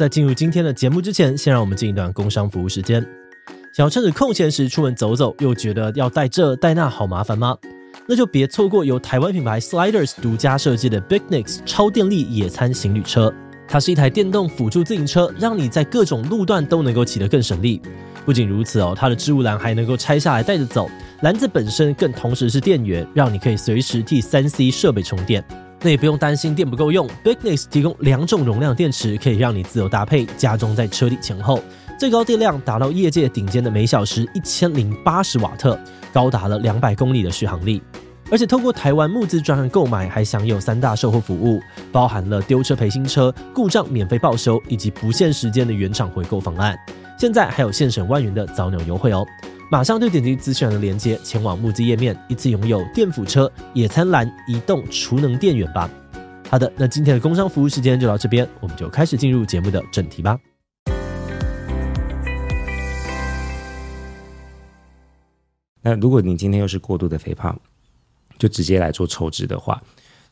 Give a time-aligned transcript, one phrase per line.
[0.00, 3.06] 在进入今天的节目之前，先让我们进一段工商服务时间。
[3.70, 7.54] 想要趁着空闲时出门走走，又觉得要带这带那好麻烦吗？
[8.08, 13.30] 那就别错过由台湾品牌 Sliders 独家设计的 Bignix 超电力野餐行旅车。
[13.68, 17.78] 它是一台电动辅助自行车，让你在各种路段都能够骑得更省力。
[18.24, 20.88] 不仅如此哦，它的置物篮还能够拆下来带着走，
[21.20, 25.44] 篮子本身更同时是电源，让你可以随时替 3C 设备充电。
[25.82, 31.62] 那也不用担心电不够用，Biknix 提供两种容量电池，可以让你自由搭配，加装在车底前后，
[31.98, 35.78] 最高电量达到业界顶尖的每小时一千零八十瓦特，
[36.12, 37.82] 高达了两百公里的续航力。
[38.30, 46.78] 而且透过台湾募资专案购买，还享有三大售后服务，包含了丢车赔新车、故障免费报修以及不限时间的原厂回购方案。
[47.18, 49.26] 现在还有现省万元的早鸟优惠哦！
[49.72, 55.88] 马上就点击资讯栏的链接，前往募资页面，一次拥有电辅车、野餐篮、移动储能电源吧。
[56.48, 60.36] 好的，那今天的工商服务时间就到这边，我们就开始进入节目的正题吧。
[65.80, 67.56] 那如果你今天又是过度的肥胖，
[68.38, 69.80] 就直接来做抽脂的话，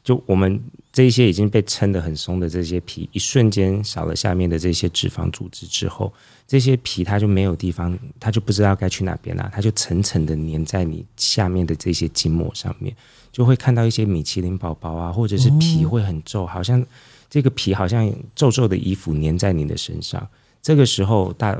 [0.08, 0.58] 就我们
[0.90, 6.10] 这些已经被撑得很松的这些皮，一瞬间少了下面的这些脂肪组织之后。
[6.46, 12.96] 这些皮它就没有地方，它就不知道该去哪边了，它就层层的粘在你下面的这些筋膜上面，
[13.30, 16.82] 就会看到一些米其林宝宝啊，或者是皮会很皱，好像
[17.28, 20.26] 这个皮好像皱皱的衣服粘在你的身上，
[20.62, 21.54] 这个时候大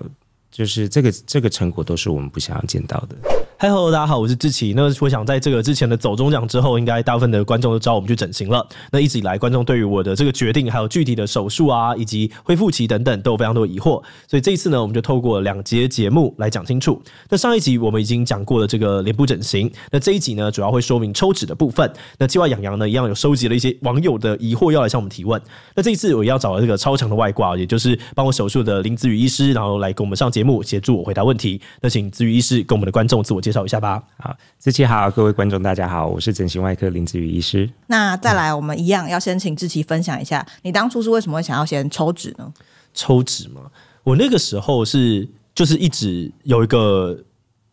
[0.51, 3.15] 就是这个这个成果都是我们不想要见到的。
[3.61, 4.73] 嗨，Hello，大家好，我是志奇。
[4.77, 8.65] 那我想在这个之前的走中奖之后，应该大部分的观众都知道我们去整形了。
[8.93, 14.01] 那一直以来，观众对于我的这个决定，还有具体的手术啊，以及恢复期等等，都有非常多疑惑。
[14.29, 17.03] 所以这一次呢，我们就透过两节节目来讲清楚。
[17.31, 21.93] 那上一集我们已经讲过了这个脸部整形，那这一集呢，主要会说明抽脂的部分。
[22.17, 25.43] 那计划养羊呢，一样有收集了一些网友的疑惑，要来向我们提问。
[25.75, 31.61] 那这一次我要找了这个超强的外挂，也就是帮我手术的林子宇医师，然后来跟我们上节目，协助我回答问题。
[31.81, 34.03] 那请子宇医师跟我们的观众自我介绍一下吧。
[34.19, 37.69] 好，志奇好，各位观众大家好，我是整形外科林子宇医师。
[37.87, 42.53] 那再来，我们一样要先请志奇分享一下，你当初是为什么会想要先抽脂呢？
[42.95, 43.63] 抽脂吗？
[44.03, 47.19] 我那个时候是就是一直有一个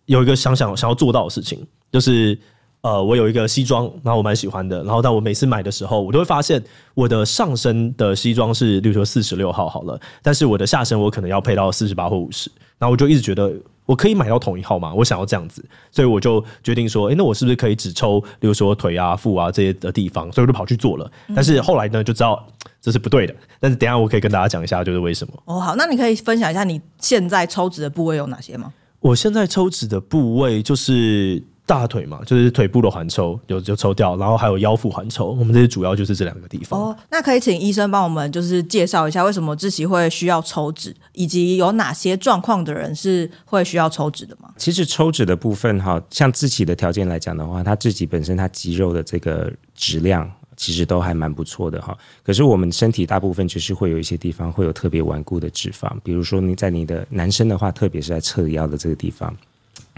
[0.06, 2.38] 有一个想想想要做到的事情，就是
[2.82, 6.62] 呃，我有一个西装，然后我蛮喜欢的，然后但我每次买的时候，我都会发现
[6.94, 13.54] 我的上身的西装是，例如说四十六号好了，但是我的下身我可能要配到四十八或五十，然后我就一直觉得。
[13.86, 14.94] 我可以买到同一号吗？
[14.94, 20.32] 我想要这样子，所以我就决定说，哎、欸，那我是不是可以只抽，比如说腿啊、腹啊这些的地方？
[20.32, 21.12] 所以我就跑去做了。
[21.36, 22.46] 但是后来呢，就知道
[22.82, 23.36] 这是不对的。
[23.60, 25.34] 但是等一下我可以跟大家讲一下，就是为什么。
[25.46, 28.74] 哦，好，那你可以分享一下你现在抽脂的部位有哪些吗？
[29.00, 31.44] 我现在抽脂的部位就是。
[31.66, 36.80] 大腿嘛，就是腿部的环抽有就抽掉，然后还有腰腹环抽，我们这些主要就是这两个地方。
[36.80, 44.50] 哦，那可以请医生帮我们就是介绍一下，为什么自己会需要抽脂，以及有哪些状况的人是会需要抽脂的吗？
[44.58, 51.98] 其实抽脂的部分哈，像自己的条件来讲的话，他自己本身他肌肉的这个质量其实都还蛮不错的哈。
[52.24, 59.36] 可是我们身体大部分就是会有一些地方会有特别顽固的脂肪，比如说你在你的男生的话，特别是在侧腰的这个地方。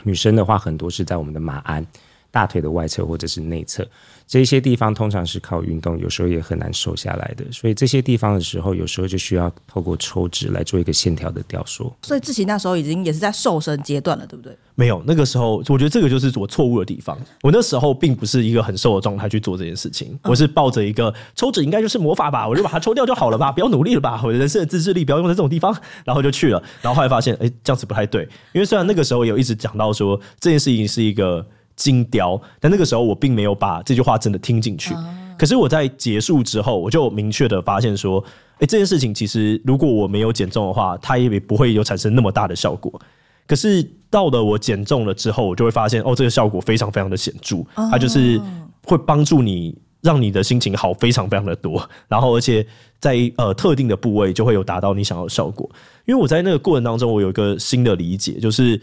[0.04, 1.86] 女生的话，很多是在我们的马鞍、
[2.32, 3.88] 大腿的外侧或者是内侧。
[4.28, 11.92] 这些地方通常是靠运动，有时候也很难瘦下来的，所以这些地方的时候，有时候就需要透过抽脂来做一个线条的雕塑。
[12.02, 14.54] 所以志祺那时候已经也是在瘦身阶段了，对不对？
[14.76, 17.18] 没有，那个时候我觉得这个就是我错误的地方。
[17.42, 25.74] 我那时候并不是一个很瘦的状态去做这件事情，我是抱着一个抽脂应该就是魔法吧，我就把它抽掉就好了吧，不要努力了吧，我的人生的自制力不要用在这种地方，
[26.04, 26.62] 然后就去了。
[26.82, 31.46] 然后后来发现，哎，这样子不太对，因为虽然那个时候有一直讲到说这件事情是一个。
[31.78, 34.94] 精雕，但那个时候我并没有把这句话真的听进去。
[35.38, 38.22] 可是我在结束之后，我就明确的发现说，
[38.56, 43.00] 哎，这件事情其实如果我没有减重的话，它也不会有产生那么大的效果。
[43.46, 47.58] 可是到了我减重了之后，我就会发现，哦，这个效果非常非常的显著。
[47.76, 48.42] 它就是
[48.84, 51.88] 会帮助你，让你的心情好非常非常的多。
[52.08, 52.66] 然后而且
[53.00, 55.70] 在呃特定的部位就会有达到你想要的效果。
[56.06, 58.82] 因为我在那个过程当中，我有一个新的理解，就是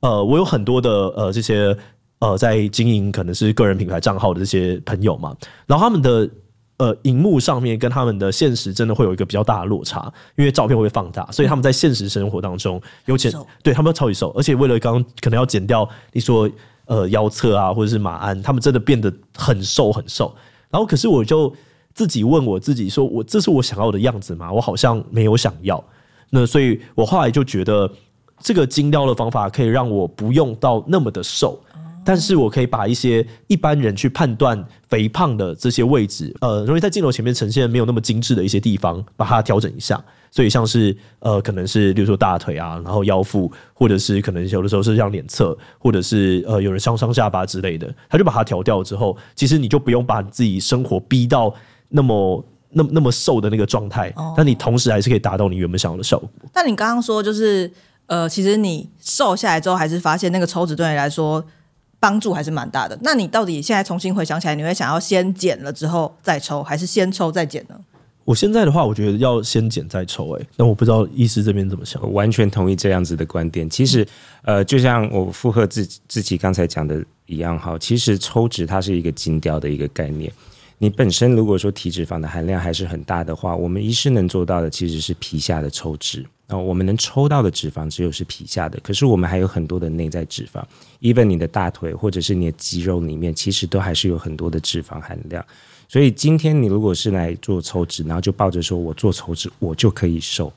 [0.00, 1.76] 呃，我有很多的呃这些。
[2.22, 5.36] 呃，在经营可能是个人品牌账号的这些朋友嘛，
[5.66, 6.30] 然后他们的
[6.76, 13.28] 呃荧幕上面跟他们的现实真的会有一个比较大的落差，因为照片会放大，所以他们在现实生活当中尤其，
[13.60, 16.48] 对他们要超级瘦，而且为了刚刚可能要减掉你说
[16.86, 20.32] 呃腰侧啊或者是马鞍，他们真的变得很瘦很瘦。
[20.70, 21.52] 然后可是我就
[21.92, 24.52] 自己问我自己说，我这是我想要的样子吗？
[24.52, 25.82] 我好像没有想要。
[26.30, 27.90] 那所以我后来就觉得
[28.38, 31.60] 这个精雕的方法可以让我不用到那么的瘦。
[32.04, 40.02] 但是我可以把一些一般人去判断肥胖的这些位置，呃，容易在镜头前面呈现没有那么精致的一些地方，把它调整一下。
[40.30, 51.54] 所以像是呃，可能是比如说大腿啊，然后腰腹，或者是可能有的时候是像脸侧，或者是呃，有人上上下巴之类的，他就把它调掉之后，其实你就不用把自己生活逼到
[51.90, 56.26] 那么那么那么瘦的那个状态，哦、但你同时还是可以达到你原本想要的效果。
[56.50, 57.70] 但你刚刚说就是
[58.06, 61.44] 呃，其实你瘦下来之后，还是发现那个抽脂对你来说
[62.02, 62.98] 帮助还是蛮大的。
[63.00, 67.76] 那你到底现在重新回想起来，你会想要先减了之后再抽，还是先抽再减呢？
[68.24, 72.02] 我现在的话，我觉得要先减再抽，欸，哎，那我不知道医师这边怎么想。
[72.02, 73.70] 我完全同意这样子的观点。
[73.70, 74.04] 其实，
[74.42, 80.32] 呃，就像我附和自自己刚才讲的一样，哈，其实抽脂它是一个精雕的一个概念。
[80.78, 86.26] 你本身如果说体脂肪的含量还是很大的话，我们医师能做到的其实是皮下的抽脂。
[86.58, 90.62] 啊，我们能抽到的脂肪只有是皮下的，可是我们还有很多的内在脂肪
[91.00, 95.44] ，even 你的大腿或者是你的肌肉里面，其实都还是有很多的脂肪含量。
[95.88, 100.50] 所以今天你如果是来做抽脂，然后就抱着说我做抽脂我就可以瘦，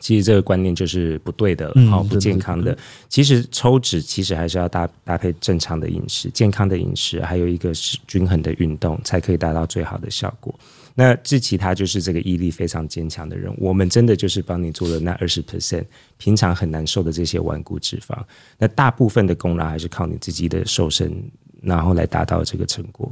[0.00, 2.76] 其实这个观念就是不对的，好、嗯、不健康的。
[3.08, 10.54] 其实抽脂其实还是要搭搭配正常的饮食、健康的饮食，还有一个是均衡的运动，才可以达到最好的效果。
[10.94, 15.84] 那志奇他就是这个毅力非常坚强的人，我们真的就是帮你做了那二十 percent，
[16.16, 18.16] 平常很难受的这些顽固脂肪，
[18.58, 21.12] 那大部分的功劳还是靠你自己的瘦身，
[21.60, 23.10] 然后来达到这个成果。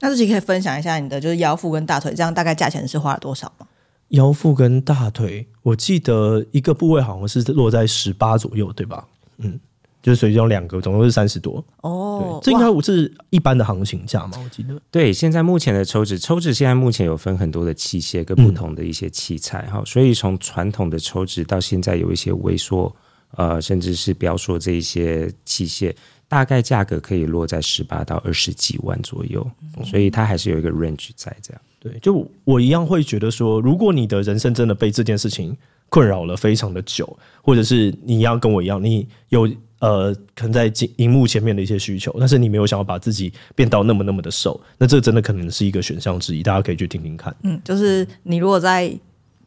[0.00, 3.66] 那自己可以分享一下你的就是腰腹跟大腿，这样大概价钱是花了多少吗？
[4.08, 9.06] 腰腹跟大腿，我记得一个部位好像是落在十八左右，对吧？
[9.36, 9.60] 嗯，
[10.02, 11.64] 就是所以用两个，总共是三十多。
[11.82, 14.32] 哦，这应该不是一般的行情价嘛？
[14.42, 14.80] 我记得。
[14.90, 22.94] 对，现在目前的抽脂，抽脂现在目前有分很多的器械跟不同的一些器材哈，嗯、所以从传统的抽脂到现在有一些微缩，
[23.36, 25.94] 呃，甚至是标说这一些器械。
[26.30, 31.62] 大概价格可以落在十八到二十几万左右，嗯、所以它还是有一个 range 在这样。
[31.80, 35.56] 对，就我一样会觉得说，如果你的人生真的被这件事情
[35.88, 39.50] 困扰了非常的久，或者是你一样跟我一样，你有
[39.80, 47.34] 呃可能在荧幕前面的一些需求，但是你没有想要把自己变到那么那么的瘦，那这真的可能是一个选项之一，大家可以去听听看。
[47.42, 48.92] 嗯，就是你如果在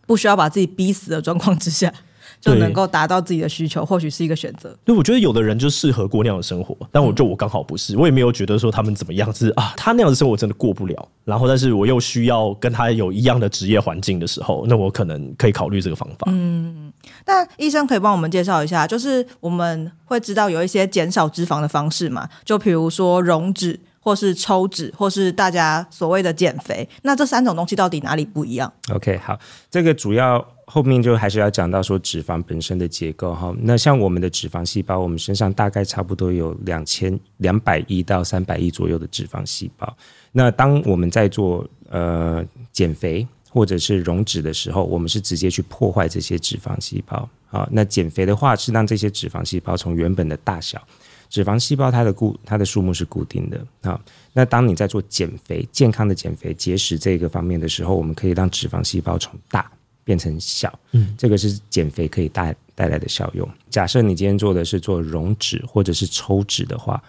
[0.05, 1.93] 不需要把自己逼死的状况之下。
[2.41, 4.75] 就能够达到自己的需求，或许是一个选择。
[4.83, 11.07] 对，我觉得有的人就适合过那样的生活，但我就我刚好不是，我也没有觉得说他们怎么样，是啊， 他那样的生活真的过不了。
[11.23, 16.25] 然后，但是我又需要跟他有一样的职业环境的时候，那我可能可以考虑这个方法。
[16.31, 16.91] 嗯，
[17.27, 26.89] 那医生可以帮我们介绍一下，就是我们会知道有一些减少脂肪的方式嘛，就比如说溶脂，或是抽脂，或是大家所谓的减肥。
[27.03, 29.37] 那这三种东西到底哪里不一样？OK，好，
[29.69, 30.43] 这个主要。
[30.73, 39.93] 后面就还是要讲到说脂肪本身的结构哈，那像我们的脂肪细胞，我们身上大概差不多有两千两百亿到三百亿左右的脂肪细胞。
[40.31, 42.41] 那当我们在做呃
[42.71, 47.67] 减肥或者是溶脂的时候，我们是直接去破坏这些脂肪细胞啊。
[47.69, 50.81] 那减肥的话是让这些脂肪细胞从原本的大小，
[51.29, 53.99] 脂肪细胞它的固它的数目是固定的啊。
[54.31, 59.69] 那当你在做减肥健康的减肥节食这个方面的时候，我们可以让脂肪细胞从大。
[60.03, 63.47] 变成小，嗯，这个是减肥可以带带来的效用。
[63.69, 67.01] 假设你今天做的是做溶脂或者是抽脂的话，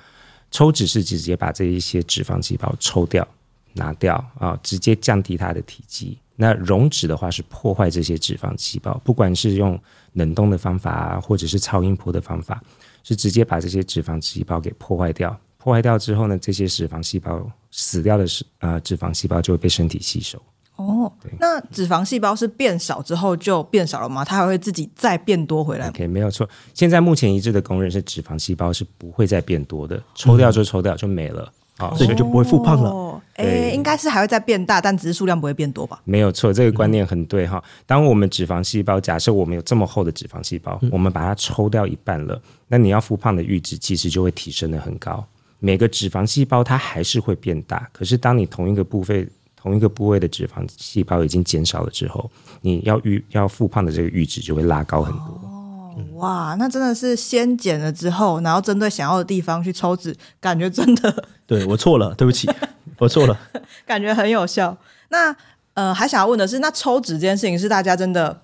[0.50, 3.26] 抽脂是直接把这一些脂肪细胞抽掉、
[3.72, 6.18] 拿掉啊，直接降低它的体积。
[6.34, 9.78] 那溶脂的话是破坏这些脂肪细胞，不管是用
[10.14, 12.60] 冷冻的方法啊，或者是超音波的方法，
[13.04, 15.38] 是直接把这些脂肪细胞给破坏掉。
[15.58, 20.42] 破坏掉之后呢，这些脂肪细胞死掉的是啊，脂肪细胞就会被身体吸收。
[20.76, 24.24] 哦，那脂肪细胞是变少之后就变少了吗？
[24.24, 26.48] 它还会自己再变多回来？OK，没有错。
[26.72, 31.42] 现在目前一致的公认是脂肪细胞是不会再变多的，抽掉就抽掉就没了
[31.76, 33.22] 啊，嗯哦、所以就不会复胖了。
[33.34, 36.00] 哎、应该是还会再变大，但只是数量不会变多吧？
[36.04, 37.62] 没有错，这个观念很对哈。
[37.86, 45.24] 当我们脂肪细胞，假设我们有这么厚的脂肪细胞，嗯、我们把它抽掉一半了，那你要复胖的阈值其实就会提升的很高。
[45.60, 49.28] 每个脂肪细胞它还是会变大，可是当你同一个部位。
[49.62, 52.28] 同一个部位的脂肪细胞已经减少了之后，
[52.62, 55.40] 你要预要复胖的这个阈值就会拉高很多。
[55.44, 61.24] 哦，哇，那真的是先减了之后，然后针对想要的地方去抽脂，感觉真的。
[61.46, 62.50] 对，我错了，对不起，
[62.98, 63.38] 我错了。
[63.86, 64.76] 感觉很有效。
[65.10, 65.32] 那
[65.74, 68.42] 呃，还想要问的是，那抽脂这件事情是大家真的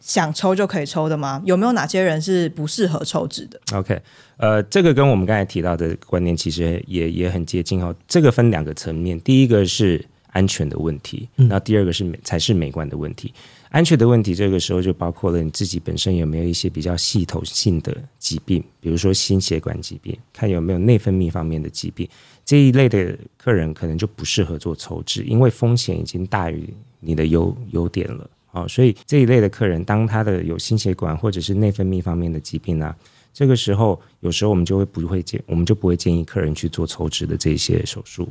[0.00, 1.40] 想抽就可以抽的吗？
[1.46, 3.98] 有没有哪些人是不适合抽脂的？OK，
[4.36, 7.94] 呃，这个跟我们刚才提到的观念其实也也很接近哦。
[8.06, 10.04] 这个分两个层面，第一个是。
[10.32, 13.32] 安全的问题，那第二个是美才是美观的问题。
[13.70, 22.08] 安全的问题，这个时候就包括了你自己本身有没有一些比较系统性的疾病，比如说心血管疾病，看有没有内分泌方面的疾病。
[22.46, 28.66] 这一类的客人可能就不适合做抽脂，因为风险已经大于你的优优点了啊。
[28.66, 32.96] 所以这一类的客人，当他的有心血管或者是内分泌方面的疾病呢、啊，
[33.34, 38.26] 这个时候有时候我们就会不会建，我们就不会建议客人去做抽脂的这些手术。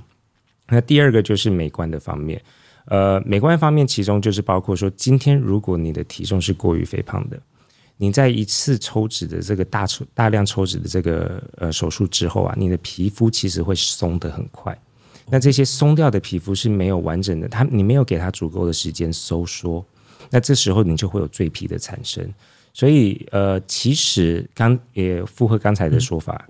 [0.69, 2.41] 那第二个就是美观的方面。
[2.85, 7.37] 呃，美观方面，其中就是包括说，今天如果你的体重是过于肥胖的，
[7.97, 14.77] 你在一次抽脂的这个大抽大量抽脂的这个呃手术之后啊，你的皮肤其实会松得很快。
[15.29, 19.85] 那这些松掉的皮肤是没有完整的，它你没有给它足够的时间收缩，
[20.29, 22.25] 那这时候你就会有赘皮的产生。
[22.71, 26.47] 所以呃，其实刚也符合刚才的说法，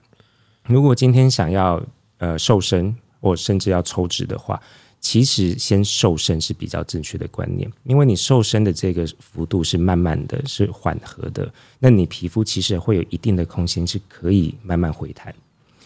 [0.66, 1.82] 如果今天想要
[2.20, 4.62] 呃瘦身或甚至要抽脂的话。
[5.00, 15.34] 其实先瘦身是比较正确的观念，因为你瘦身的这个幅度是慢慢的是缓和的，那你皮肤其实会有一定的空间是可以慢慢回弹。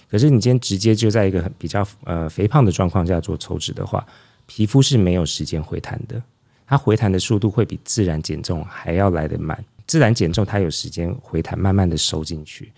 [0.09, 4.03] 可是你今天直接就在一个比较呃肥胖的状况下做抽脂的话，
[4.45, 6.19] 皮肤是没有时间回弹的，
[6.65, 9.63] 它回弹的速度会比自然减重还要来得慢。
[9.85, 12.71] 自然减重它有时间回弹，慢慢的收进去。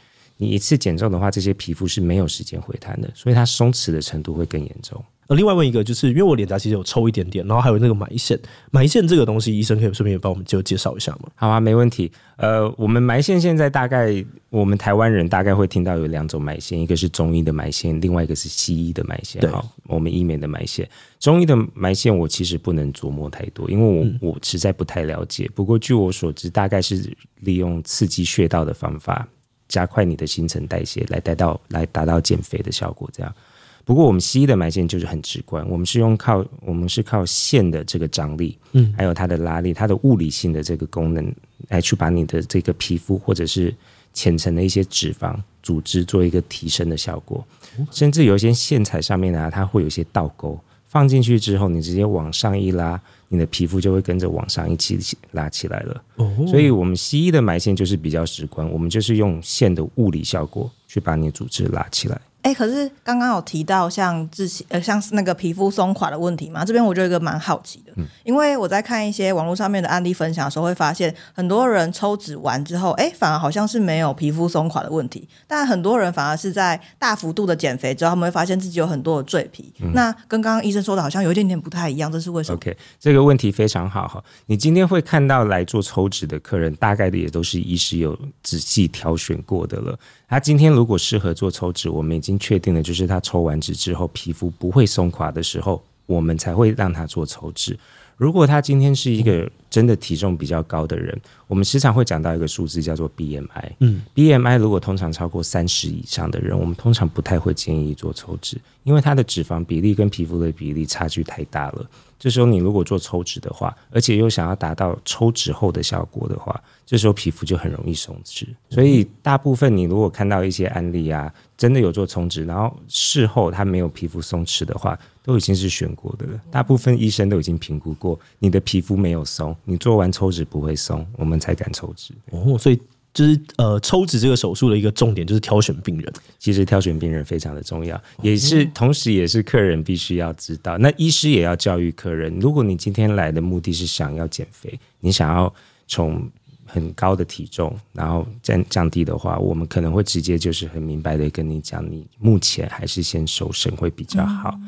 [0.43, 5.01] 你一次减重的话，这些皮肤是没有时间回弹的，所以它松弛的程度会更严重。
[5.27, 8.37] 呃，另外问一个，就是因为我脸颊其实有抽一点点，然后还有那个埋线，
[8.71, 11.29] 埋线这个东西，医生可以顺便帮我们就介绍一下吗？
[11.35, 12.11] 好啊，没问题。
[12.35, 19.41] 呃，我们埋线现在大概我们台湾人大概会听到有两种埋线，一个是中医的埋线，另外一个是西医的埋线。
[19.49, 20.89] 好，我们医美的埋线，
[21.21, 25.49] 中医的埋线我其实不能琢磨太多，因为我、嗯、我实在不太了解。
[25.55, 29.25] 不过据我所知，大概是利用刺激穴道的方法，
[29.73, 33.35] 加快你的新陈代谢，来达到来达到减肥的效果，这样。
[33.83, 41.33] 不过我们西医的埋线就是很直观，我们是用靠我们是靠线的这个张力，嗯，还有它的拉力，它的物理性的这个功能
[41.69, 43.73] 来去把你的这个皮肤或者是
[44.13, 47.43] 浅层的一些脂肪组织做一个提升的效果，
[47.89, 53.01] 甚至有一些线材上面呢，它会有一些倒钩，放进去之后你直接往上一拉，
[53.33, 54.99] 你的皮肤就会跟着往上一起
[55.31, 56.03] 拉起来了。
[56.17, 62.21] 哦，所以我们西医的埋线就是比较直观，我们就是用线的物理效果去把你的组织拉起来。
[62.43, 89.97] 哎、欸，可是刚刚有提到像自己呃，像是那个皮肤松垮的问题嘛，这边我就有一个蛮好奇的，嗯，因为我在看一些网络上面的案例分享的时候，会发现很多人抽脂完之后，哎、欸，反而好像是没有皮肤松垮的问题，但很多人反而是在大幅度的减肥之后，他们会发现自己有很多的赘皮，嗯，那跟刚刚医生说的好像有一点点不太一样，这是为什么？OK，这个问题非常好哈，你今天会看到来做抽脂的客人，大概的也都是医师有仔细挑选过的了。
[90.27, 97.77] 他今天如果适合做抽脂，我们已经确定了，就是他抽完脂之后皮肤不会松垮的时候，我们才会让他做抽脂。
[98.15, 103.71] 如果他今天是一个真的体重比较高的人，我们时常会讲到一个数字叫做 BMI。
[103.79, 111.89] 嗯，BMI 如果通常超过三十以上的人，我们通常不太会建议做抽脂，因为他的脂肪比例跟皮肤的比例差距太大了。
[112.23, 118.47] 这时候你如果做抽脂的话，而且又想要达到抽脂后的效果的话，这时候皮肤就很容易松弛。
[118.69, 126.39] 所以大部分你如果看到一些案例啊，真的有做抽脂，然后事后他没有皮肤松弛的话，都已经是选过的了。
[126.49, 132.13] 大部分医生都已经评估过，你的皮肤没有松，你做完抽脂不会松，我们才敢抽脂。
[132.31, 132.79] 哦，所以。
[133.13, 136.13] 就是呃，抽脂这个手术的一个重点就是挑选病人。
[136.39, 140.77] 其实挑选病人非常的重要，也是同时也是客人必须要知道。
[140.79, 145.53] 那医师也要教育客人，如果你今天来的目的是想要减肥，你想要
[145.87, 146.27] 从
[146.65, 154.59] 很高的体重然后降降低的话，我们可能会直接就是很明白的跟你讲，你目前还是先瘦身会比较好。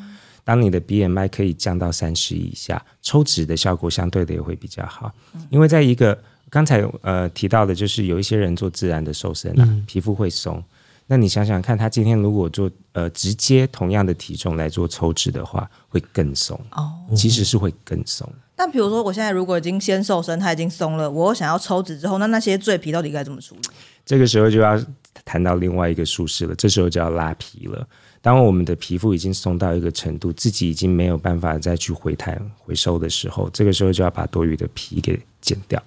[0.44, 5.12] 当你的 BMI 可以降到三十以下，抽脂的效果相对的也会比较好，
[5.50, 6.18] 因为在一个。
[6.56, 10.64] 刚才呃提到的，就是有一些人做自然的瘦身啊，嗯、皮肤会松。
[11.06, 18.26] 那你想想看，他今天如果做呃直接同样的体重来做抽脂的话，会更松哦，其实是会更松。
[18.56, 23.62] 但比如说，我现在如果已经先瘦身，它已经松了，我想要抽脂之后，那那些赘皮到底该怎么处理？
[24.06, 24.82] 这个时候就要
[25.26, 27.86] 谈到另外一个术式了，这时候就要拉皮了。
[28.22, 35.84] 当我们的皮肤已经松到一个程度，自己已经没有办法再去回弹回收的时候，这个时候就要把多余的皮给剪掉。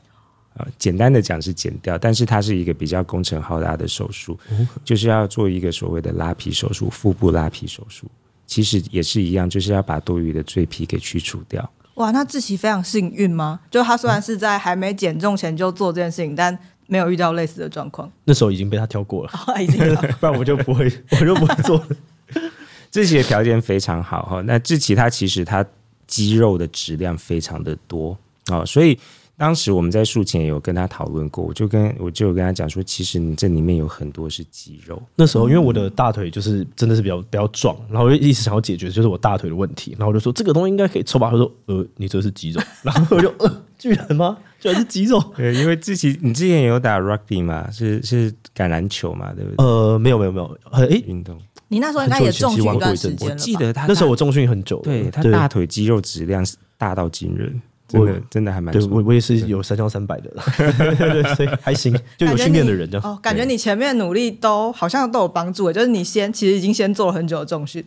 [0.77, 4.37] 简单的讲是剪掉，但是它是一个比较工程浩大的手术，
[4.85, 8.07] 就是要做一个所谓的拉皮手术，腹部拉皮手术，
[8.45, 11.71] 其实也是一样，就是要把多余的赘皮给去除掉。
[11.95, 13.61] 哇，那志奇非常幸运吗？
[13.71, 18.11] 就他虽然是在还没减重前就做这件事情，但没有遇到类似的状况。
[18.25, 19.79] 那时候已经被他挑过了，哦、已经
[20.19, 21.87] 不然我就不会，我就不会做了。
[22.91, 25.65] 志奇的条件非常好哈，那志奇他其实他
[26.09, 28.99] 肌肉的质量非常的多啊，所以。
[29.39, 35.01] 当时我们在术前有跟他讨论过，我就跟我就有跟他讲说，其实你这里面有很多是肌肉。
[35.15, 41.31] 那时候因为我的大腿就是真的是比较比较壮，然后我就一直想要解决就是我大腿的问题，然后我就说这个东西应该可以抽吧。
[41.31, 44.37] 他说呃，你这是肌肉， 然后我就呃，居然吗？
[44.59, 45.23] 居然是肌肉？
[45.37, 49.65] 对，因为之前你之前有打 rugby 嘛，是是橄榄球嘛，对不对？
[49.65, 51.39] 呃，没有没有没有，哎、欸，运动。
[51.69, 53.39] 你那时候应该也重训一段时间了吧？
[53.39, 57.61] 我记得他那时候我重训很久，对他大腿肌肉质量是大到惊人。
[57.89, 63.11] 真的真的还蛮，对我我也是有三项三百的，对 对，所以还行，就有训练的人这样。
[63.11, 67.83] 哦，感觉你前面努力都好像都有帮助，就是你先其实已经先做了很久的重训，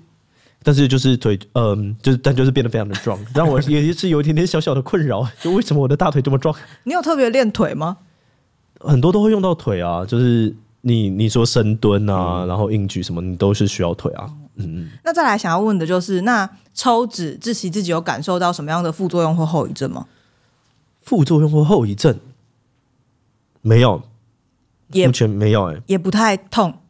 [0.63, 6.55] 但是就是腿，嗯，就是但就是变得非常的壮，让我 也是有一点点小小的困扰，就为什么我的大腿这么壮？
[6.83, 7.97] 你有特别练腿吗？
[8.79, 14.27] 很多都会用到腿啊，就是你你说深蹲啊，嗯、然后硬举什么，你都是需要腿啊。
[14.55, 20.07] 嗯嗯，那再来想要问的就是，那抽脂志祺自己有感受到什么样的副作用或后遗症吗？
[21.01, 22.19] 副作用或后遗症？
[23.61, 24.01] 没有，
[24.89, 26.80] 也目前没有、欸，哎，也不太痛，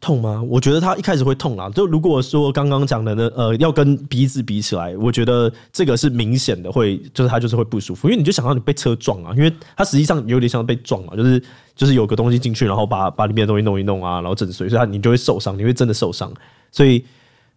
[0.00, 0.42] 痛吗？
[0.48, 1.70] 我觉得他一开始会痛啊。
[1.70, 11.42] 就如果说刚刚讲的呢，呃，要跟鼻子比起来，我觉得这个是明显的会，就是他就是会不舒服，因为你就想到你被车撞啊，因为他实际上有点像被撞嘛，就是。
[11.76, 16.32] 就是有个东西进去，然后把把里面的东西弄一弄啊，然后震碎，所以它你就会受伤，你会真的受伤。
[16.70, 17.04] 所以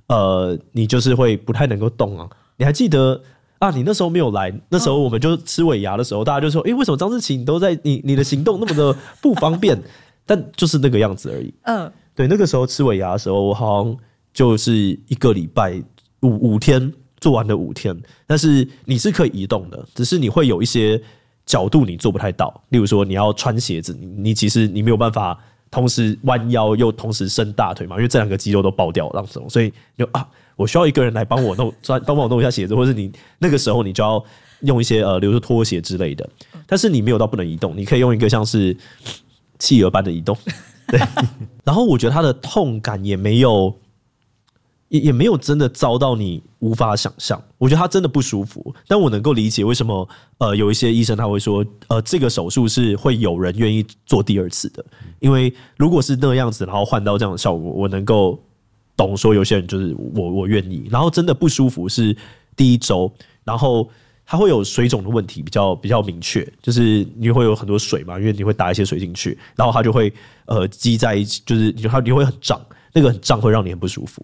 [0.07, 2.27] 呃，你就是会不太能够动啊。
[2.55, 3.21] 你还记得
[3.59, 3.69] 啊？
[3.69, 9.79] 你那时候没有来，那时候我们就吃尾牙的时候，大家就说：“诶，为什么张志奇你都在你你的行动那么的不方便？”
[10.25, 11.53] 但就是那个样子而已。
[11.65, 13.97] 嗯，对，那个时候吃尾牙的时候，我好像
[14.33, 14.73] 就是
[15.07, 15.81] 一个礼拜
[16.21, 21.01] 五五天做完了五天，但是你是可以移动的，只是你会有一些。
[21.47, 25.39] 角度你做不太到，例如说你要穿鞋子，你其实你没有办法
[25.71, 33.09] 同时弯腰又同时伸大腿嘛，因为这两个肌肉都爆掉了，那种，所以就啊，我需要一个人来帮我弄，帮帮我弄一下鞋子，或是你
[33.39, 34.21] 那个时候你就要
[34.63, 36.29] 用一些呃，比如说拖鞋之类的，
[36.65, 38.75] 但是你没有到不能移动，你可以用一个像是
[39.57, 40.37] 企鹅般的移动，
[40.87, 40.99] 对，
[41.63, 43.75] 然后我觉得他的痛感也没有。
[44.89, 54.85] 也也没有真的遭到你无法想象，我觉得他真的不舒服，但我能够理解为什么呃有一些医生他会说呃这个手术是会有人愿意做第二次的，
[55.19, 58.41] 因为如果是那样子，然后换到这样的效果，我能够
[58.95, 62.15] 懂说有些人就是我我愿意，然后真的不舒服是
[62.55, 63.11] 第一周，
[63.43, 63.89] 然后
[64.29, 70.13] 他会有水肿的问题比较比较明确，就是你会有很多水嘛，因为你会打一些水进去，然后它就会
[70.47, 72.61] 呃积在一起，就是你它你会很胀，
[72.91, 74.23] 那个很胀会让你很不舒服。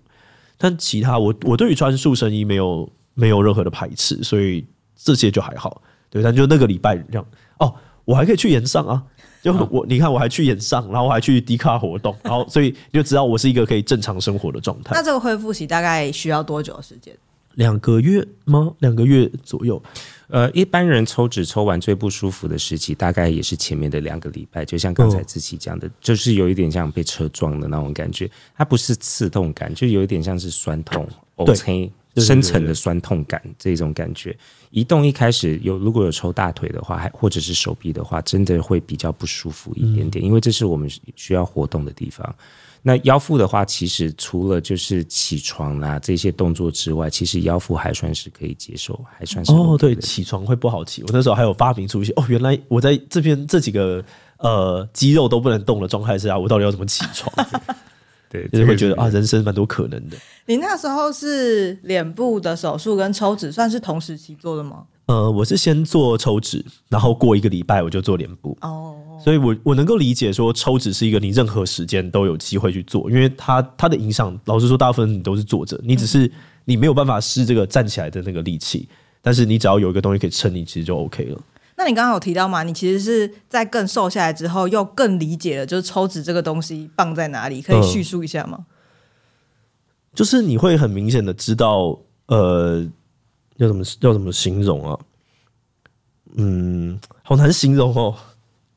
[0.58, 5.82] 但其他我我对于穿塑身衣没有没有任何的排斥，所以这些就还好。
[6.10, 7.26] 对，但就那个礼拜这样
[7.60, 9.02] 哦，我还可以去演上啊，
[9.42, 14.92] 就我你看我还去演上，然后我还去迪卡活动，然后所以你就知道我是一个可以正常生活的状态。
[14.94, 17.16] 那这个恢复期大概需要多久的时间？
[17.56, 18.74] 两个月吗？
[18.80, 19.82] 两个月左右。
[20.28, 24.66] 呃，一般人抽脂抽完最不舒服的时期，大概也是前面的两个礼拜。
[24.66, 28.30] 就像刚才自己讲的，就是有一点像被车撞的那种感觉。
[28.56, 34.36] 它不是刺痛感，就有一点像是酸痛、OK 深层的酸痛感这种感觉。
[34.72, 42.36] 移动一开始有，如果有抽大腿的话，还或者是手臂的话，真的会比较不舒服一点点，因为这是我们需要活动的地方。
[42.86, 49.78] 那腰腹的话，其实除了就是起床啊这些动作之外，其实腰腹还算是可以接受，还算是哦。
[49.80, 51.02] 对，起床会不好起。
[51.04, 54.04] 我那时候还有发明出一些哦，原来我在这边这几个
[54.40, 57.34] 呃肌肉都不能动的状态下，我到底要怎么起床？
[58.30, 60.18] 对，就是会觉得啊，人生蛮多可能的。
[60.48, 64.84] 你那时候是脸部的手术跟抽脂算是同时期做的吗？
[65.06, 68.58] 呃，我是先做抽脂，然后过一个礼拜我就做脸部。
[68.62, 68.98] 哦。
[69.22, 76.32] 所以我，我我能够理解说，抽脂是一个你任何时间都有机会去做，因为它它的影响，老实说，大部分你都是坐着，你只是
[76.66, 78.88] 你没有办法试这个站起来的那个力气，
[79.22, 81.40] 但是你只要有一个东西可以撑你，其实就 OK 了。
[81.76, 82.64] 那你刚刚有提到嘛？
[82.64, 87.62] 你其实是在更瘦下来之后，又更理解了，就是抽脂这个东西棒在哪里？
[87.62, 88.58] 可以叙述一下吗？
[88.60, 88.66] 嗯，
[90.14, 91.98] 就是你会很明显的知道，
[92.28, 92.86] 呃，
[93.58, 95.00] 要怎么要怎么形容啊？
[96.36, 98.16] 嗯，好难形容哦。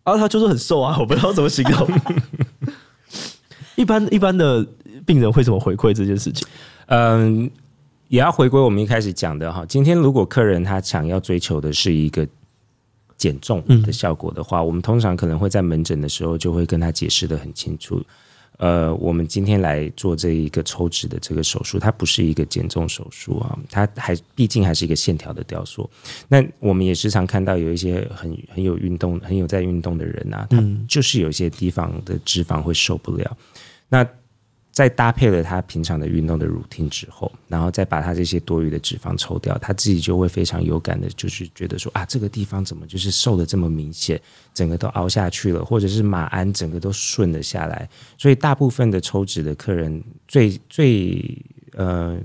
[0.06, 1.88] 啊，他就是很瘦啊， 我不知道怎么形容。
[3.74, 4.64] 一般一般的
[5.04, 6.46] 病人会怎么回馈这件事情？
[6.86, 7.50] 嗯，
[8.06, 9.66] 也要回归我们一开始讲的哈。
[9.68, 12.26] 今天如果客人他想要追求的是一个
[13.18, 18.00] 减重的效果的话，嗯，我们通常可能会在门诊的时候就会跟他解释的很清楚。
[18.58, 25.88] 呃，我们今天来做这一个抽脂的这个手术，它不是一个减重手术啊，它还毕竟还是一个线条的雕塑。
[26.28, 33.36] 那我们也时常看到有一些很很有运动、很有在运动的人啊，他就是有一些地方的脂肪会受不了。
[33.88, 34.06] 那
[34.76, 44.20] 再搭配了他平常的运动的 routine 之后，然后再把他这些多余的脂肪抽掉，他自己就会非常有感的，就是觉得说啊，这个地方怎么就是瘦的这么明显，
[44.52, 47.88] 整个都凹下去了，或者是马鞍整个都顺了下来。
[48.18, 52.18] 所以大部分的抽脂的客人最最呃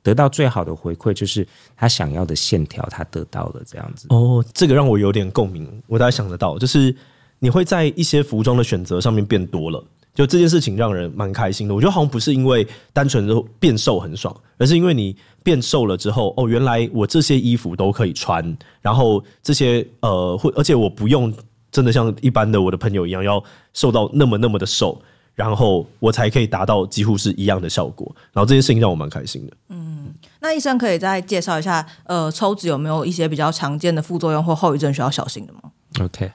[0.00, 1.44] 得到最好的回馈，就是
[1.76, 4.06] 他想要的线条他得到了这样子。
[4.10, 6.94] 哦，这个让我有点共鸣，我大概想得到，就是
[7.40, 9.84] 你会在一些服装的选择上面变多了。
[10.14, 21.32] 就这件事情让人蛮开心的，我觉得好像不是因为单纯的变瘦很爽，而是因为你变瘦了之后，哦，原来我这些衣服都可以穿，然后这些呃，会而且我不用
[21.70, 23.42] 真的像一般的我的朋友一样要
[23.72, 25.00] 瘦到那么那么的瘦，
[25.34, 29.52] 然后我才可以达到几乎是一样的效果，然后这件事情让我蛮开心的。
[29.68, 35.60] 嗯，那医生可以再介绍一下，呃，抽脂有没有一些比较常见的副作用或后遗症需要小心的吗
[36.00, 36.30] ？OK。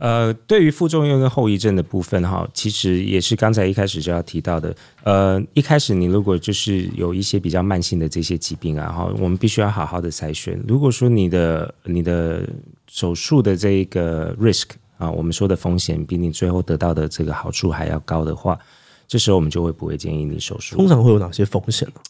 [0.00, 4.74] 呃，对于副作用跟后遗症的部分哈，其实也是刚才一开始就要提到的。
[5.04, 10.58] 呃，一开始你如果就是有一些比较慢性的这些疾病啊，哈，我们必须要好好的筛选。
[10.66, 12.48] 如果说你的你的
[12.88, 18.58] 手术的这个 risk 啊，我们说的风险比你最后得到的这个好处还要高的话，
[19.06, 20.76] 这时候我们就会不会建议你手术。
[20.76, 22.00] 通常会有哪些风险呢？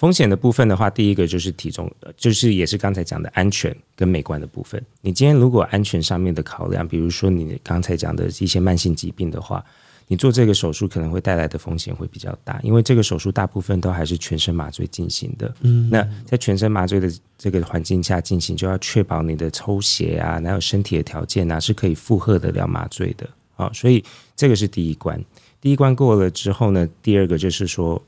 [0.00, 4.82] 风险的部分的话，第一个就是体重，就是也是刚才讲的安全跟美观的部分。
[5.02, 9.62] 你今天如果安全上面的考量，比如说你刚才讲的一些慢性疾病的话，
[10.08, 15.54] 你做这个手术可能会带来的风险会比较大，因为这个手术大部分都还是全身麻醉进行的。
[15.60, 23.70] 嗯，那在全身麻醉的这个环境下进行，就要确保你的抽血啊，还有身体的条件啊，是可以负荷得了麻醉的啊。
[23.74, 24.02] 所以
[24.34, 25.22] 这个是第一关。
[25.60, 28.02] 第一关过了之后呢，第二个就是说。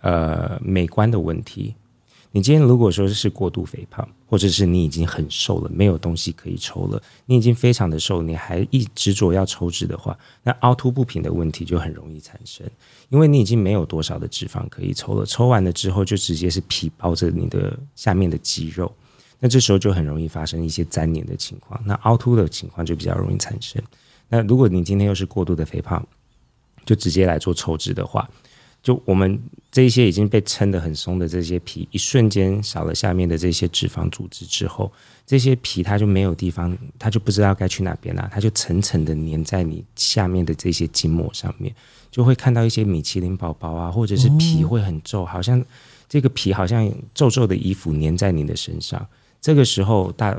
[0.00, 1.74] 呃，美观的问题。
[2.34, 12.66] 你今天如果说是过度肥胖，或者是你已经很瘦了，没有东西可以抽了，你已经非常的瘦，你还一执着要抽脂的话，那凹凸不平的问题就很容易产生，
[13.10, 18.90] 因为你已经没有多少的脂肪可以抽了，抽完了之后就直接是皮包着你的下面的肌肉，
[19.38, 23.82] 那这时候就很容易发生一些粘连的情况，那凹凸的情况就比较容易产生。
[24.30, 26.02] 那如果你今天又是过度的肥胖，
[26.86, 28.26] 就直接来做抽脂的话。
[28.82, 29.40] 就我们
[29.70, 34.90] 这些已经被撑得很松的这些皮，一瞬间少了下面的这些脂肪组织之后，
[35.24, 41.72] 这些皮它就没有地方，它就不知道该去哪边了，它就层层的粘在你下面的这些筋膜上面，
[42.10, 45.64] 就会看到一些米其林宝宝啊，或者是皮会很皱，好像
[46.08, 49.06] 这个皮好像皱皱的衣服粘在你的身上，
[49.40, 50.36] 这个时候大。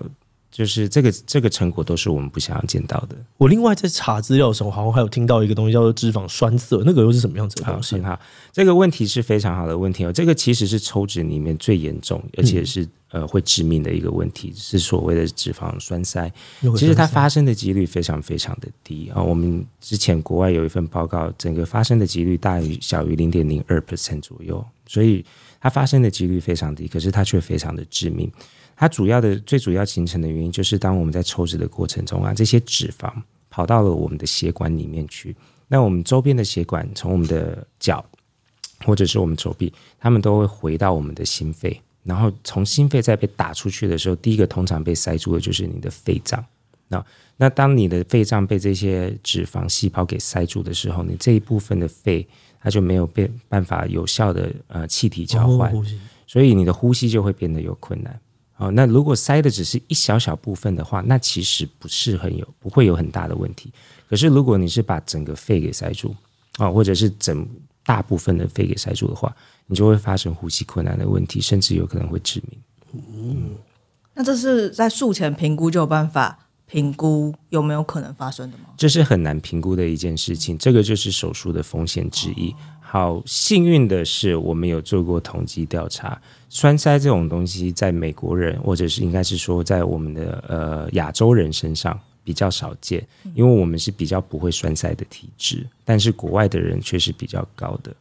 [0.53, 3.15] 就是这个这个成果都是我们不想要见到的。
[3.37, 7.99] 我另外在查资料的时候，好像还有听到一个东西叫做脂肪栓塞，那个又是什么样子的东西？
[8.01, 8.19] 好，
[8.51, 10.13] 这个问题是非常好的问题哦。
[10.13, 16.31] 这个其实是抽脂里面最严重，而且是、嗯、呃会致命的一个问题，是所谓的脂肪栓塞。
[16.77, 19.23] 其实它发生的几率非常非常的低啊、哦。
[19.23, 25.25] 我们之前国外有一份报告，整个发生的几率大于小于零点零二 percent 左右，所以
[25.59, 28.31] 它发生的几率非常低，可是它却非常的致命。
[28.83, 33.09] 它主要的、最主要形成的原因，就是当我们在抽脂的过程中啊，这些脂肪
[33.49, 35.33] 跑到了我们的血管里面去。
[35.69, 38.03] 那我们周边的血管，从我们的脚
[38.83, 46.43] 或者是我们手臂，它们都会回到我们的心肺，然后从心肺再被打出去的时候，第一个通常被塞住的就是你的肺脏。
[46.89, 47.05] 那
[47.37, 52.27] 那当你的肺脏被这些脂肪细胞给塞住的时候，你这一部分的肺
[52.59, 55.73] 它就没有变办法有效的呃气体交换，
[56.27, 58.19] 所以你的呼吸就会变得有困难。
[58.57, 63.71] 哦，那如果塞的只是一小小部分的话，那其实不是很有，不会有很大的问题。
[64.07, 66.15] 可是如果你是把整个肺给塞住，
[66.57, 67.47] 啊，或者是整
[67.83, 69.35] 大部分的肺给塞住的话，
[69.65, 72.59] 你就会发生呼吸困难的问题，甚至有可能会致命。
[72.93, 73.55] 嗯，
[74.13, 76.37] 那这是在术前评估就有办法
[76.67, 78.65] 评估有没有可能发生的吗？
[78.77, 82.53] 这是很难评估的一件事情，这个就是手术的风险之一。
[82.93, 86.21] 好幸运的是，我们有做过统计调查。
[86.47, 93.03] 栓塞这种东西，在美国人或者是应该是说，在我们的呃亚洲人身上比较少见，
[93.33, 97.91] 因为我们是比较不会栓塞的体质，但是国外的人却是比较高的。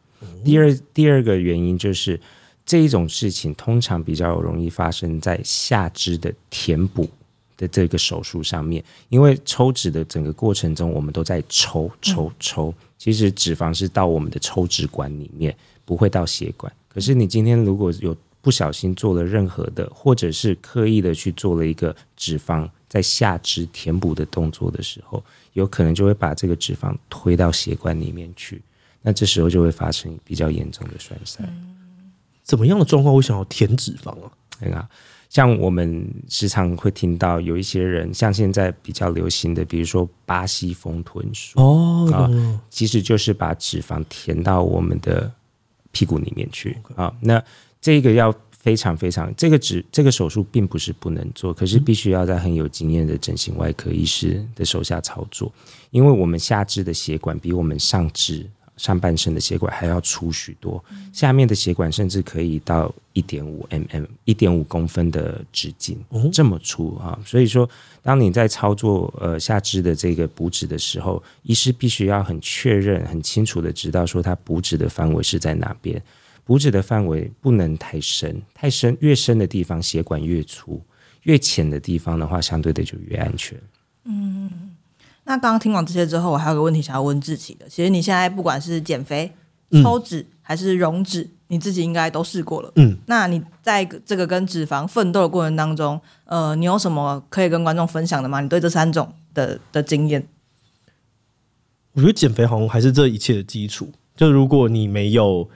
[0.45, 2.21] 第二第二个原因就是
[2.63, 7.09] 这一种事情通常比较容易发生在下肢的填补
[7.57, 12.71] 的这个手术上面，因为抽脂的整个过程中，我们都在抽抽抽，
[13.03, 16.71] 其实脂肪是到我们的抽脂管里面，不会到血管。
[16.87, 28.61] 可是你今天如果有不小心做了任何的，或者是刻意的去做了一个脂肪在下肢填补的动作的时候，有可能就会把这个脂肪推到血管里面去，
[29.01, 31.43] 那这时候就会发生比较严重的栓塞。
[32.41, 34.31] 怎么样的状况会想要填脂肪啊？
[34.61, 34.87] 很好。
[35.33, 42.29] 像我们时常会听到有一些人，像现在比较流行的，比如说巴西风臀术哦啊，
[42.69, 45.31] 其实就是把脂肪填到我们的
[45.91, 47.11] 屁股里面去啊。
[47.19, 47.43] 那
[47.81, 55.51] 这个要非常非常，这个指这个手术并不是不能做，可是必须要在很有经验的整形外科医师的手下操作，
[55.89, 58.47] 因为我们下肢的血管比我们上肢。
[58.83, 65.97] 上半身的血管还要粗许多，下面的血管甚至可以到一点五 mm，一点五公分的直径，
[66.33, 67.17] 这么粗啊！
[67.25, 67.69] 所以说，
[68.01, 76.03] 当你在操作呃下肢的这个补脂的时候，医师必须要很确认、很清楚的知道说他补脂的范围是在哪边，
[76.43, 80.81] 补脂的范围不能太深，太深越深的地方血管越粗，
[81.21, 83.57] 越浅的地方的话，相对的就越安全。
[84.03, 84.72] 嗯。
[85.25, 87.65] 那刚刚听完这些之后，我还有个问题想要问志祺的。
[87.69, 89.31] 其实你现在不管是减肥、
[89.81, 92.69] 抽脂还是溶脂，嗯、你自己应该都试过了。
[92.75, 98.41] 嗯，那你在这个跟脂肪奋斗的过程当中，呃，你有什么可以跟观众分享的吗？
[98.41, 100.27] 你对这三种的的经验？
[101.93, 103.89] 我觉得减肥好像还是这一切的基础。
[104.17, 105.49] 就如果你没有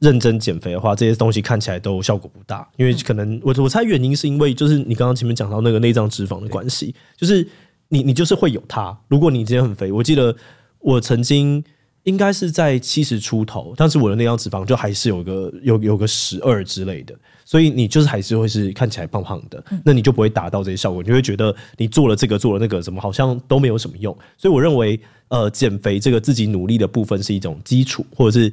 [0.00, 2.68] 认真减肥的话，这些东西看起来都效果不大。
[2.76, 7.48] 因为可能我我猜原因是因为就是你刚刚前面讲到那个内脏脂肪的关系，就是。
[7.90, 8.98] 你你就是会有它。
[9.08, 10.34] 如果你今天很肥，我记得
[10.78, 11.62] 我曾经
[12.04, 24.16] 应该是在七十出头，但是我的内脏脂肪就还是有个有有个十二之类的，所以你就是还是会是看起来胖胖的，那你就不会达到这些效果，你就会觉得你做了这个做了那个，怎么好像都没有什么用。
[24.38, 24.98] 所以我认为，
[25.28, 28.52] 呃，减肥这个自己努力的部分是一种基础，或者是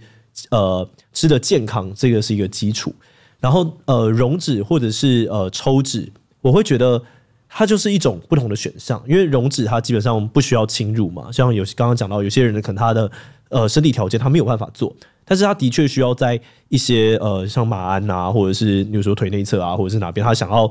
[0.50, 2.94] 呃吃的健康，这个是一个基础。
[3.40, 7.02] 然后呃溶脂或者是呃抽脂，我会觉得。
[7.50, 13.10] 它就是一种不同的选项，因为溶脂它基本上不需要侵入嘛，像有刚刚讲到有些人可能他的
[13.50, 14.94] 呃身体条件他没有办法做，
[15.26, 20.70] 但是他的确需要在一些呃像马鞍啊，或者是比如说腿内侧啊，或者是哪边他想要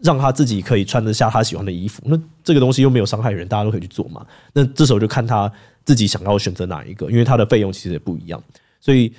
[0.00, 4.24] 让他自己可以穿得下他喜欢的衣服，那这个东西又没有伤害人，大家都可以去做嘛。
[4.52, 5.50] 那这时候就看他
[5.84, 8.40] 自己想要选择哪一个，因为他的费用其实也不一样，
[8.80, 9.12] 所以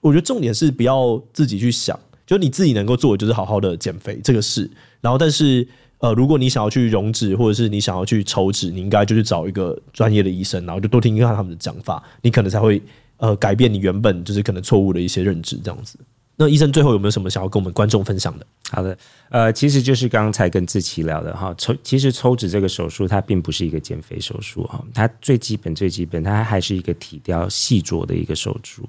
[0.00, 4.70] 我觉得重点是不要自己去想，就你自己能够做的就是好好的减肥这个事，
[5.02, 5.68] 然后但是。
[5.98, 12.82] 呃，如果你想要去溶脂，或者是你想要去抽脂，你应该就去找一个专业的医生，然后就多听听看他们的讲法，你可能才会
[13.16, 15.98] 呃改变你原本就是可能错误的一些认知这样子。
[16.38, 18.46] 那医生最后有没有什么想要跟我们观众分享的？
[18.70, 18.98] 好的，
[19.30, 28.86] 呃，其实就是刚才跟志奇聊的哈，抽其实抽脂这个手术它并不是一个减肥手术哈，它最基本最基本它还是一个体雕细琢的一个手术。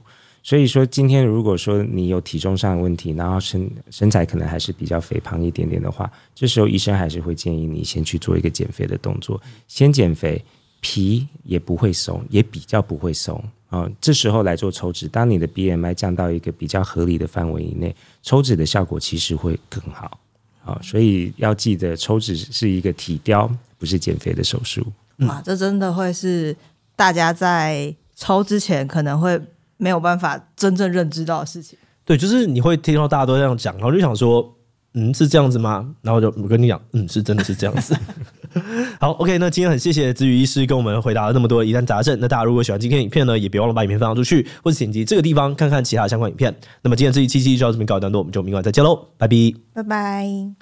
[0.48, 10.42] 所以说，今天如果说你有体重上的问题，然后身身材可能还是比较肥胖一点点的话，这时候医生还是会建议你先去做一个减肥的动作，先减肥，
[10.80, 20.18] 皮也不会松，也比较不会松啊、这时候来做抽脂，当你的 BMI 降到一个比较合理的范围以内，抽脂的效果其实会更好
[20.64, 24.88] 啊、所以要记得，抽脂是一个体雕，不是减肥的手术。
[25.18, 26.56] 哇，这真的会是
[26.96, 29.38] 大家在抽之前可能会。
[29.78, 34.56] 没有办法真正认知到的事情，对，就是你会听到大家都这样讲，然后就想说，
[34.94, 35.94] 嗯，是这样子吗？
[36.02, 37.96] 然后就我跟你讲，嗯，是真的是这样子。
[39.00, 42.18] 好，OK，那今天很谢谢子宇医师跟我们回答了那么多疑难杂症。
[42.20, 46.56] 那大家如果喜欢今天影片呢，也别忘了把影片分享出去，或者点击这个地方看看其他相关影片。
[46.82, 50.58] 那么今天这一期期就到这边告一段落，我们就明晚再见喽，拜拜，拜拜。